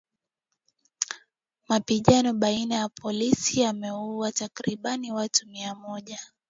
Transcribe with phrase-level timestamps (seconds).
[1.67, 6.19] Mapigano baina ya polisi yameuwa takribani watu mia moja